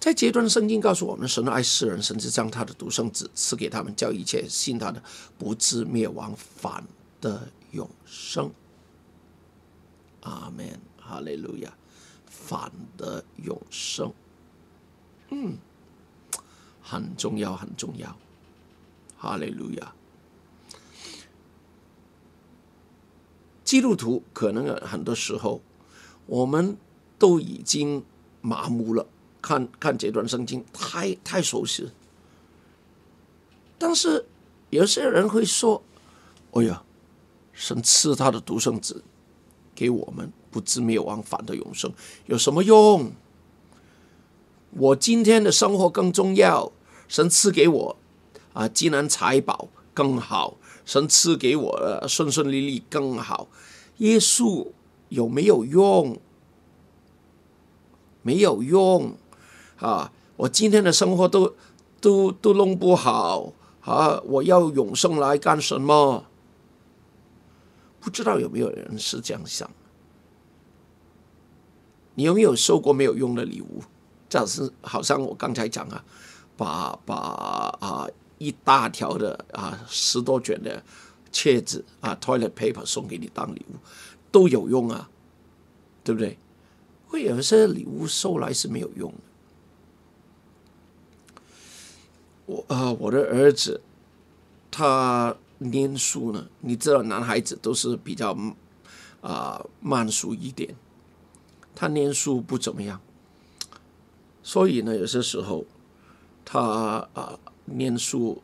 [0.00, 5.00] 在阶段圣经告诉我们，神爱世人，甚至将他的独生子赐给他们，叫一切信他的
[5.38, 6.82] 不至灭亡，反
[7.20, 8.50] 得永生。
[10.22, 11.72] 阿门，哈利路亚，
[12.26, 14.10] 反得永生。
[15.28, 15.58] 嗯，
[16.82, 18.16] 很重要，很重要。
[19.18, 19.92] 哈利路亚。
[23.62, 25.60] 基督徒可能很多时候，
[26.26, 26.76] 我们。
[27.20, 28.02] 都已经
[28.40, 29.06] 麻木了，
[29.40, 31.90] 看看这段圣经太太熟悉。
[33.78, 34.26] 但是
[34.70, 35.82] 有些人会说
[36.52, 36.82] ：“哎呀，
[37.52, 39.02] 神赐他的独生子
[39.74, 41.92] 给我们，不知灭亡，反得永生，
[42.26, 43.12] 有什么用？
[44.72, 46.70] 我今天的生活更重要。
[47.08, 47.96] 神赐给我
[48.52, 53.48] 啊，金银财宝更好，神赐给我顺顺利利更好。
[53.96, 54.68] 耶稣
[55.08, 56.20] 有没有用？
[58.22, 59.14] 没有用
[59.80, 60.12] 啊！
[60.36, 61.54] 我今天的生活都
[62.00, 64.20] 都都弄不好。”啊！
[64.26, 66.26] 我要永生来干什么？
[67.98, 69.68] 不知道有没有人是这样想？
[72.14, 73.82] 你有没有收过没有用的礼物？
[74.28, 76.04] 这是好像我刚才讲啊，
[76.58, 77.14] 把把
[77.80, 80.82] 啊一大条的啊十多卷的
[81.32, 83.76] 册子啊 toilet paper 送给你当礼物，
[84.30, 85.08] 都有用啊，
[86.04, 86.38] 对不对？
[87.08, 89.29] 会有些礼物收来是没有用的。
[92.50, 93.80] 我啊，我的儿子，
[94.72, 96.48] 他念书呢。
[96.58, 98.36] 你知道，男孩子都是比较
[99.20, 100.74] 啊慢熟一点。
[101.76, 103.00] 他念书不怎么样，
[104.42, 105.64] 所以呢，有些时候
[106.44, 108.42] 他啊念书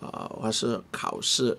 [0.00, 1.58] 啊，或是考试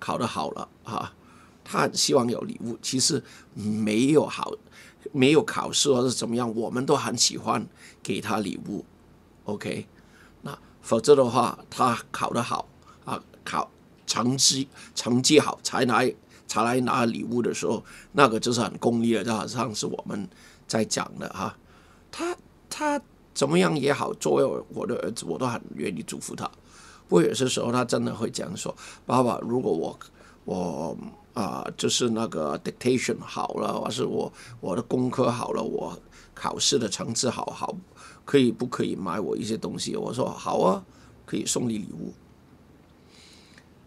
[0.00, 1.14] 考得好了啊，
[1.62, 2.76] 他很希望有礼物。
[2.82, 3.22] 其实
[3.54, 4.52] 没有好，
[5.12, 7.64] 没有考试或者怎么样，我们都很喜欢
[8.02, 8.84] 给他礼物。
[9.44, 9.86] OK。
[10.86, 12.64] 否则的话，他考得好
[13.04, 13.68] 啊，考
[14.06, 16.14] 成绩成绩好才来
[16.46, 20.28] 才来拿礼物的时候，那个就是很功利的，就好像是我们
[20.68, 21.56] 在讲的哈。
[22.12, 22.36] 他
[22.70, 23.02] 他
[23.34, 26.48] 怎么样也好，作为我的儿子，我都很愿意祝福他。
[27.08, 28.72] 不过有些时候，他真的会讲说
[29.04, 29.98] ：“爸爸，如果我
[30.44, 30.96] 我
[31.34, 35.98] 啊，就是那个 dictation 好了，或是我我的功课好了，我
[36.32, 37.76] 考试的成绩好好。”
[38.26, 39.96] 可以不可以买我一些东西？
[39.96, 40.84] 我说好啊，
[41.24, 42.12] 可以送你礼物。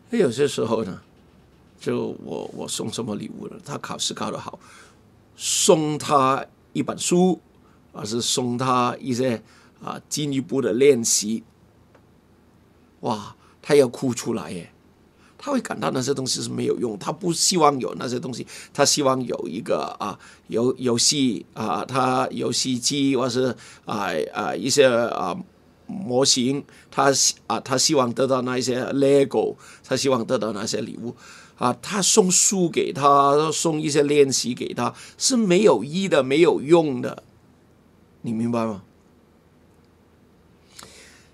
[0.10, 1.00] 那有些时候呢，
[1.80, 3.58] 就我我送什么礼物呢？
[3.64, 4.58] 他考试考得好，
[5.36, 7.40] 送他一本书，
[7.94, 9.44] 而是送他一些
[9.84, 11.44] 啊进一步的练习。
[13.02, 14.72] 哇，他要哭出来耶！
[15.42, 25.36] 他会感到那些东西是没有用，他不希望有那些东西，他希望有一个啊游游戏啊，他游戏机或是啊啊一些啊
[25.88, 27.12] 模型，他
[27.48, 29.56] 啊他希望得到那一些 LEGO，
[29.88, 31.16] 他希望得到那些礼物
[31.58, 37.24] 啊，他送书给他，送一些练习给他，是没有意的，没有用的，
[38.24, 38.84] 你明白吗？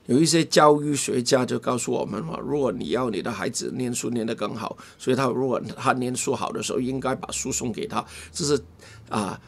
[0.07, 8.61] 有一些教育学家就告诉我们嘛，如果你要你的孩子念书念得更好，所以他如果他念书好的时候，应该把书送给他，这是
[9.09, 9.39] 啊，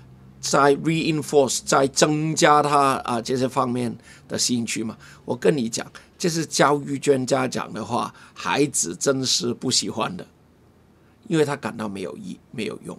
[0.42, 3.96] 在 reinforce 在增加他啊这些方面
[4.28, 4.98] 的兴趣嘛。
[5.26, 5.86] 我跟你讲，
[6.18, 10.26] 这是教育专家讲的话，孩子真是不喜欢的，
[11.28, 12.98] 因为他感到没有意没有用。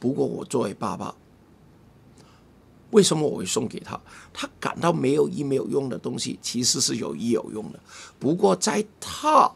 [0.00, 1.14] 不过我作为爸爸。
[2.90, 4.00] 为什么我会送给他？
[4.32, 7.78] 他感到没有意、没有用的东西，其实是有意有用的。
[8.18, 9.50] 不过在他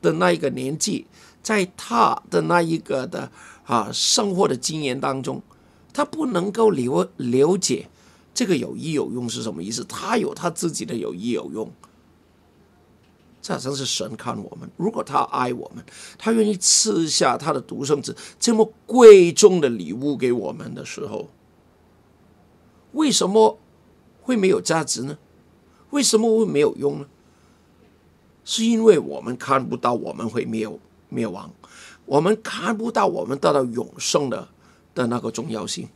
[0.00, 1.06] 的那一个年纪，
[1.42, 3.30] 在他的那一个的
[3.64, 5.42] 啊生活的经验当中，
[5.92, 7.88] 他不能够了了解
[8.32, 9.84] 这个有意有用是什么意思。
[9.84, 11.70] 他有他自己的有意有用。
[13.42, 15.84] 这好像是神看我们，如果他爱我们，
[16.18, 21.28] 他愿意赐下他的独生子这么贵重的礼物给我们的时候。
[22.92, 23.58] 为什么
[24.22, 25.18] 会没有价值呢？
[25.90, 27.06] 为什么会没有用呢？
[28.44, 30.68] 是因为我们看不到我们会灭
[31.08, 31.50] 灭亡，
[32.06, 34.48] 我们看不到我们得到永生的
[34.94, 35.88] 的那个重要性。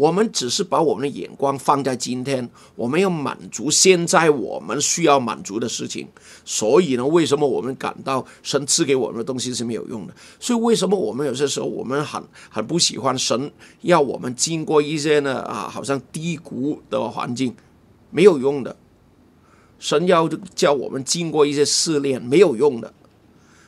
[0.00, 6.08] 我们只是把我们的眼光放在今天，我们要满足现在我们需要满足的事情。
[6.42, 10.14] 所以呢，为什么我们感到神赐给我们的东西是没有用的？
[10.38, 17.54] 所以为什么我们有些时候我们很很不喜欢神要我们经过一些呢啊，好像低谷的环境，
[18.10, 18.74] 没有用的。
[19.78, 22.94] 神要叫我们经过一些试炼，没有用的，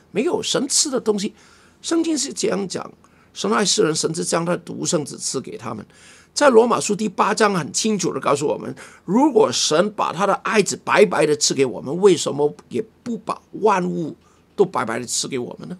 [0.09, 1.35] 没有神赐的东西。
[1.83, 2.91] 圣经是这样讲：
[3.35, 5.85] 神爱世人，神是将他的独生子赐给他们。
[6.33, 8.75] 在罗马书第八章很清楚的告诉我们：
[9.05, 14.15] 如果神把他的爱子白白的赐给我们，为什么也不把万物
[14.55, 15.77] 都白白的赐给我们呢？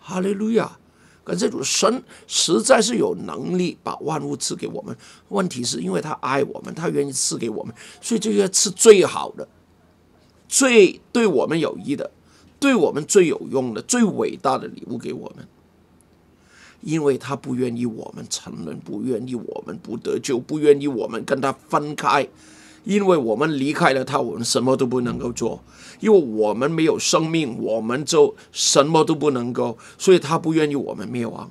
[0.00, 0.78] 哈利路亚！
[1.22, 4.94] 跟这主神实在是有能力把万物赐给我们。
[5.28, 9.48] 问题是因为他爱我们，他愿意赐给我们，所以就要赐最好的、
[10.46, 12.10] 最对我们有益的、
[12.60, 15.48] 对我们最有用的、最伟大的礼物给我们。
[16.84, 22.28] 因为他不愿意我们承认，不愿意我们不得救，不愿意我们跟他分开，
[22.84, 25.60] 因为我们离开了他，我们什么都不能够做；
[26.00, 29.78] 因为我们没有生命，我们就什么都不能够。
[29.96, 31.50] 所以他不愿意我们灭亡。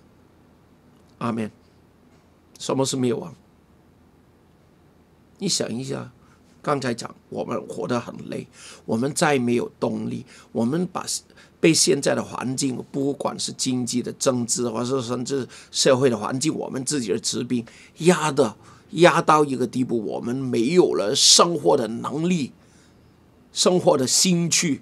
[1.18, 1.52] 阿门。
[2.60, 3.34] 什么是灭亡？
[5.40, 6.12] 你想一下，
[6.62, 8.48] 刚才讲我们活得很累，
[8.86, 11.04] 我们再没有动力，我们把
[11.64, 17.66] 被现在的环境，不管是经济的、政治，或者甚至社会的环境，我们自己的疾病
[18.00, 18.58] 压的。
[18.96, 22.52] 压到一个地步，我们没有了生活的能力，
[23.52, 24.82] 生活的兴趣，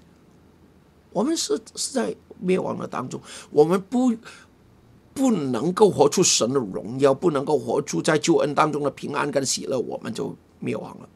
[1.14, 3.22] 我们是是在灭亡的当中，
[3.52, 4.14] 我们不
[5.14, 11.08] 不能够活出神的荣耀，不能够活出在救恩当中的平安跟喜乐，我们就灭亡了。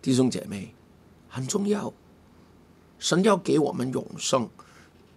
[0.00, 0.72] 弟兄姐妹，
[1.26, 1.92] 很重要，
[2.98, 4.48] 神要给我们永生，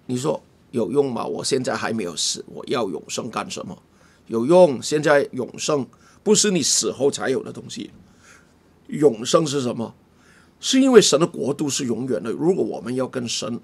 [0.06, 1.26] 你说有用吗？
[1.26, 3.78] 我现在还没有死，我要永生干什么？
[4.28, 4.80] 有用！
[4.82, 5.88] 现在永生
[6.22, 7.90] 不是你死后才有的东西。
[8.88, 9.96] 永生是什么？
[10.60, 12.30] 是因为神的国度是永远的。
[12.32, 13.60] 如果我们要跟神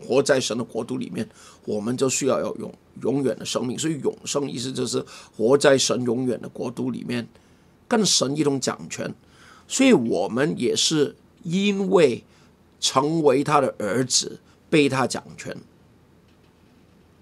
[0.00, 1.28] 活在神的国度里面，
[1.64, 3.78] 我们就需要要永永远的生命。
[3.78, 5.04] 所以永生意思就是
[5.36, 7.28] 活在神永远的国度里面，
[7.86, 9.14] 跟神一同掌权。
[9.68, 12.24] 所以我们也是因为
[12.86, 14.38] 成为他的儿子，
[14.70, 15.56] 被他掌权，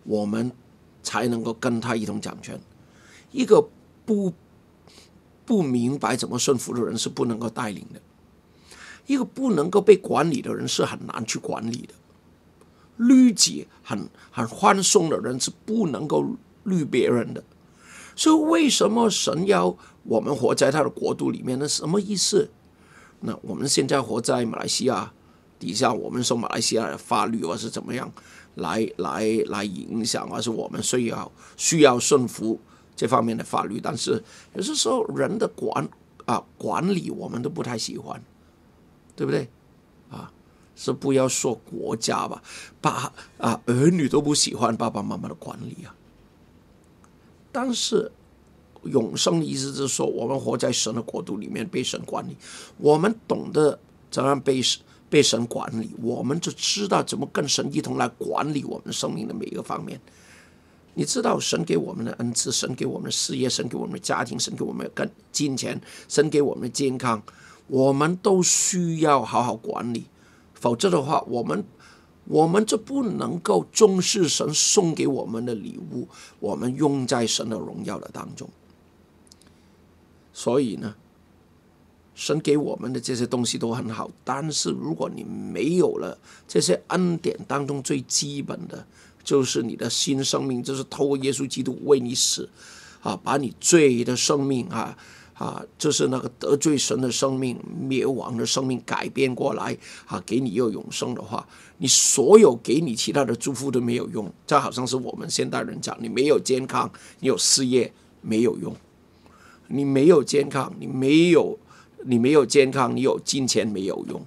[0.04, 0.52] 我们
[1.02, 2.60] 才能够跟他一同掌权。
[3.32, 3.66] 一个
[4.04, 4.34] 不
[5.46, 8.00] 不明白怎么顺服的人是不能够带领的，
[9.06, 11.94] 一个不能够被管理的人是很难去管理的。
[12.98, 16.26] 律己很很宽松的人是不能够
[16.64, 17.42] 律别人的。
[18.14, 21.58] 所以为什么神要我们活在他的国度里面？
[21.58, 22.50] 呢什么意思？
[23.20, 25.14] 那我们现在活在马来西亚
[25.58, 28.12] 底下，我们受马来西亚的法律或是怎么样
[28.56, 32.60] 来来来影响，而是我们需要需要顺服。
[32.96, 34.22] 这方面的法律，但是
[34.54, 35.88] 有些时候人的管
[36.26, 38.22] 啊管理我们都不太喜欢，
[39.16, 39.48] 对不对？
[40.10, 40.30] 啊，
[40.76, 42.40] 是不要说国家吧，
[42.80, 45.92] 把啊儿女都不喜欢爸爸妈妈的管理啊。
[47.50, 48.12] 但是
[48.84, 52.36] 永生的意思是说，我们活在神的国度里面，被神管理，
[52.78, 53.76] 我们懂得
[54.08, 60.00] 怎样被神被神管理，我们就知道怎么跟神一同来管理我们生命的每一个方面。
[60.94, 67.20] 你知道神给我们的恩赐，神给我们的事业，神给我们的家庭，神给我们的金钱，神给我们的健康，
[67.66, 70.06] 我们都需要好好管理，
[70.54, 71.64] 否则的话，我们
[72.26, 78.48] 我们就不能够重视神送给我们的礼物，我们用在神的荣耀的当中。
[80.32, 80.94] 所以呢，
[82.14, 88.86] 神给我们的这些东西都很好，但是如果你没有了这些恩典当中最基本的。
[89.24, 92.46] 就是你的新生命，就是透过耶稣基督为你死，
[93.00, 94.94] 啊，把你罪的生命啊
[95.32, 101.48] 啊，就是那个得罪神的生命、灭亡的生命改变过来啊，给你又永生的话，
[101.78, 104.30] 你所有给你其他的祝福都没有用。
[104.46, 107.90] 这好像是我们现代人讲，你没有健康，你有事业
[108.20, 108.74] 没有用；
[109.68, 111.58] 你没有健康，你没有
[112.06, 114.24] 你没有健康，你有金钱没有用。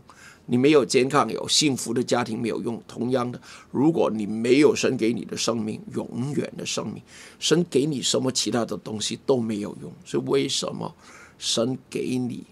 [0.50, 2.82] 你没有健康、有幸福的家庭没有用。
[2.88, 7.04] 同样的，如果你没有神给你的生命，永远的生命，
[7.38, 9.92] 神给你什么其他的东西都没有用。
[10.06, 10.96] 所以，为什么
[11.38, 12.46] 神给你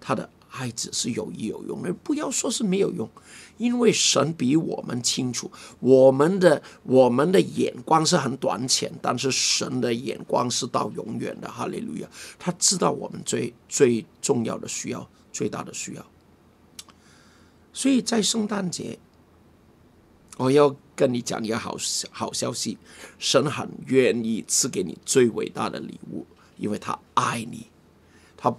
[0.00, 1.84] 他的爱子是有益有用？
[1.84, 3.06] 而不要说是没有用，
[3.62, 5.48] 因为神比我们清楚，
[5.78, 11.48] 我们的我们的眼光是很短浅，但是神的眼光是到永远的。
[11.48, 12.08] 哈利路亚！
[12.40, 16.04] 他知道我们最最重要的需要，最大的需要。
[17.72, 18.98] 所以在圣诞节，
[20.38, 21.76] 我要跟你讲一个好
[22.10, 22.76] 好消息：
[23.20, 27.68] 神很愿意赐给你最伟大的礼物，因为他爱你，
[28.36, 28.52] 他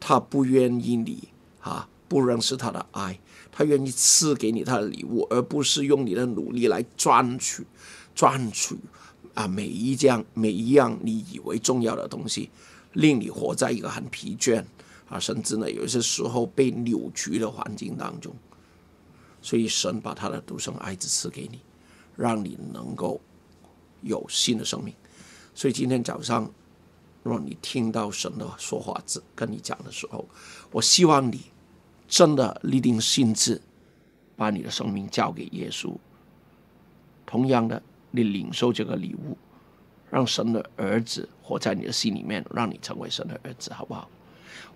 [0.00, 1.28] 他不愿意你
[1.60, 3.16] 啊不认识他的爱，
[3.52, 7.64] 他愿意赐给你他的礼物，而不是用你的努力来赚取
[8.16, 8.76] 赚取
[9.34, 12.50] 啊每一样每一样你以为重要的东西，
[12.94, 14.64] 令你活在一个很疲倦
[15.08, 18.34] 啊，甚至呢有些时候被扭曲的环境当中。
[19.40, 21.60] 所以神把他的独生爱子赐给你，
[22.16, 23.20] 让你能够
[24.02, 24.92] 有新的生命。
[25.54, 26.50] 所以今天早上，
[27.22, 29.00] 若你听到神的说话
[29.34, 30.28] 跟你讲的时候，
[30.72, 31.40] 我希望你
[32.10, 33.62] 真的立定心志，
[34.36, 35.94] 把你的生命交给耶稣。
[37.24, 37.80] 同样的，
[38.10, 39.38] 你领受这个礼物，
[40.10, 44.10] 让神的儿子活在你的心里面，让你成为神的儿子，好不好？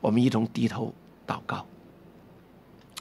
[0.00, 0.94] 我们一同低头
[1.26, 1.66] 祷告。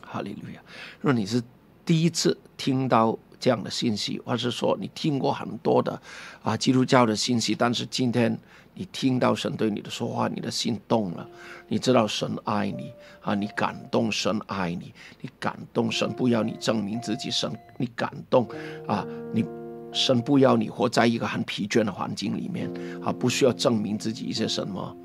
[0.01, 0.61] 哈利路亚！
[0.99, 1.41] 若你是
[1.86, 6.01] 第一次听到这样的信息，或是说你听过很多的
[6.41, 8.36] 啊基督教的信息，但是今天
[8.76, 11.30] 你听到神对你的说话，你的心动了，
[11.67, 18.47] 你知道神爱你啊，你感动神爱你，你感动神不要你证明自己，神你感动
[18.88, 19.45] 啊，你
[19.91, 22.67] 神不要你活在一个很疲倦的环境里面
[23.03, 24.97] 啊，不需要证明自己一些什么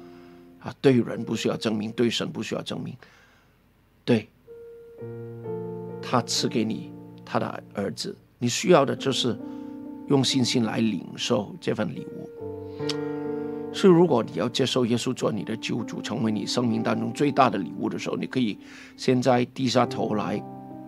[0.61, 2.97] 啊，对人不需要证明，对神不需要证明，
[4.05, 4.27] 对，
[6.01, 6.91] 他赐给你
[7.23, 8.17] 他的儿子。
[8.39, 9.39] 你需要的就是
[10.09, 12.18] 用信心来领受这份礼物。
[13.79, 18.59] 所以，如果你要接受耶稣做你的救主，成为你生命当中最大的礼物的时候，你可以
[18.97, 20.43] 现在低下头来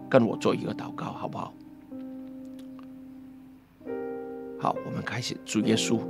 [0.09, 1.55] 跟我做一个祷告，好不好？
[4.59, 5.37] 好，我们开始。
[5.45, 6.01] 主耶稣，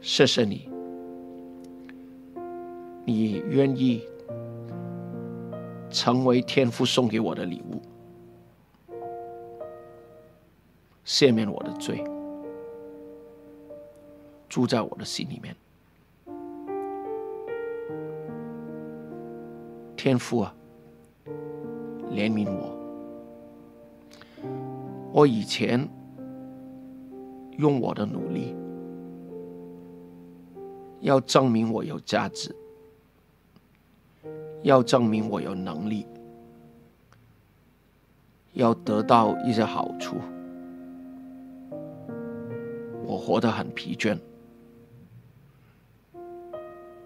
[0.00, 0.68] 谢谢你，
[3.04, 4.04] 你愿意
[5.90, 7.82] 成为天父送给我的礼物。
[11.04, 12.04] 赦免我的罪，
[14.54, 15.56] 住在我的心里面。
[19.96, 20.54] 天父啊，
[22.12, 22.72] 怜悯我。
[25.12, 25.88] 我以前
[27.56, 28.54] 用我的努力，
[31.00, 32.54] 要证明我有价值，
[34.62, 36.06] 要证明我有能力，
[38.52, 40.14] 要得到一些好处。
[43.04, 44.16] 我活得很疲倦，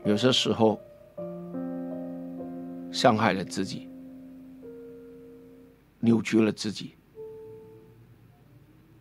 [0.04, 0.80] 有些时候
[2.90, 3.88] 伤害了自己，
[6.00, 6.94] 扭曲了自己。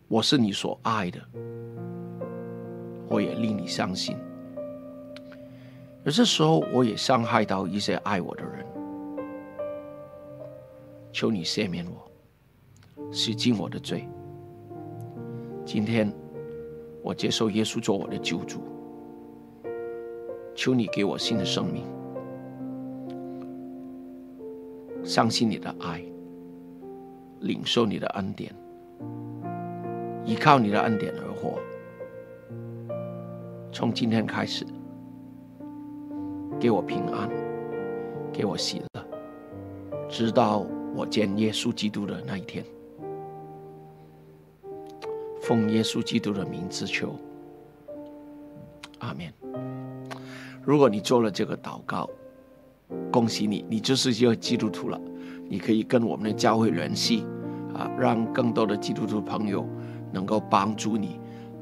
[0.06, 1.20] 我是你所爱的，
[3.08, 4.16] 我也令你伤心。
[6.04, 8.66] 有些时候，我也伤害到一些爱我的人，
[11.12, 14.08] 求你赦免我，洗净我的罪。
[15.64, 16.12] 今天。
[17.00, 18.60] 我接受耶稣做我的救主，
[20.58, 21.84] 求你给我新的生命，
[25.04, 26.02] 相信你的爱，
[27.38, 28.52] 领受你的恩典，
[30.24, 31.60] 依靠你的恩典而活。
[33.70, 34.66] 从今天开始，
[36.58, 37.30] 给我平安，
[38.32, 39.04] 给我喜乐，
[40.08, 42.64] 直到我见耶稣基督的那一天。
[45.40, 47.14] 奉耶稣基督的名字求，
[48.98, 49.47] 阿门。
[50.68, 52.06] 如果你做了这个祷告，
[53.10, 55.00] 恭喜你，你就是一个基督徒了。
[55.48, 57.24] 你可以跟我们的教会联系，
[57.74, 59.66] 啊，让更多的基督徒朋友
[60.12, 61.18] 能够帮助你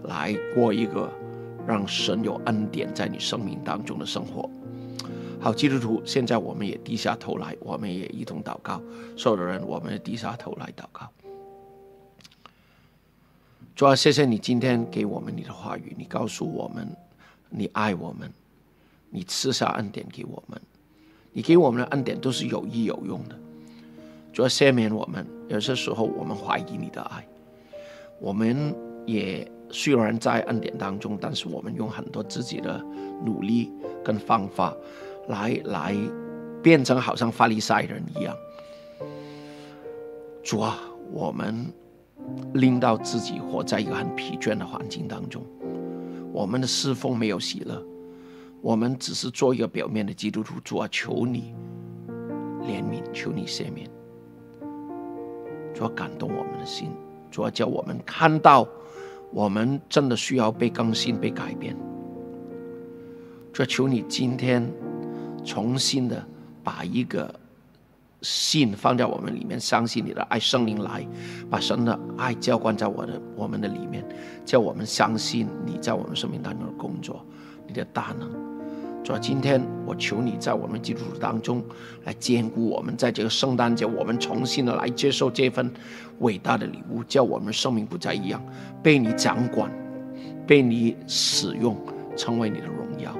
[0.06, 1.08] 来过一个
[1.64, 4.50] 让神有恩典在你生命当中的生活。
[5.40, 8.82] 好，基督徒，现在我们也低下头来，我们也一同祷告。
[9.16, 11.08] 所有的人，我们也低下头来祷告。
[13.76, 16.88] 主要谢谢你今天给我们你的话语，你告诉我们
[17.48, 18.28] 你爱我们，
[19.10, 20.60] 你赐下恩典给我们，
[21.32, 23.38] 你给我们的恩典都是有益有用的。
[24.32, 27.26] 主要赦免我们，有些时候我们怀疑你的爱，
[28.20, 28.74] 我们
[29.06, 32.84] 也虽然在恩典当中，但是我们用很多自己的
[33.24, 33.72] 努力
[34.04, 34.74] 跟方法
[35.28, 35.96] 来来
[36.62, 38.36] 变成好像法利赛人一样。
[40.42, 40.78] 主啊，
[41.12, 41.66] 我们。
[42.54, 45.44] 令到自己活在一个很疲倦的环境当中，
[46.32, 47.80] 我们的侍奉没有喜乐，
[48.60, 50.60] 我们只是做一个表面的基督徒。
[50.60, 51.54] 主啊，求你
[52.62, 53.88] 怜悯，求你赦免，
[55.74, 56.90] 主啊，感动我们的心，
[57.30, 58.66] 主啊，叫我们看到
[59.32, 61.76] 我们真的需要被更新、被改变。
[63.52, 64.68] 主啊，求你今天
[65.44, 66.26] 重新的
[66.62, 67.32] 把一个。
[68.22, 71.06] 信放在我们里面，相信你的爱，圣灵来
[71.50, 74.02] 把神的爱浇灌在我的我们的里面，
[74.44, 77.24] 叫我们相信你在我们生命当中的工作，
[77.66, 78.30] 你的大能。
[79.02, 81.64] 主啊，今天我求你在我们基督徒当中
[82.04, 85.72] 来兼顾我们，在这个圣诞节，我们重新的来接受这份
[86.18, 88.44] 伟大的礼物，叫我们生命不再一样，
[88.82, 89.70] 被你掌管，
[90.44, 91.76] 被你使用，
[92.16, 93.15] 成为你的荣耀。